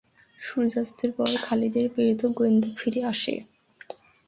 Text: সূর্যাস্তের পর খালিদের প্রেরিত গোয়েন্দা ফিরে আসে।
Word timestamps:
সূর্যাস্তের 0.39 1.11
পর 1.17 1.29
খালিদের 1.41 1.85
প্রেরিত 1.89 2.21
গোয়েন্দা 2.37 2.69
ফিরে 2.77 3.01
আসে। 3.03 3.35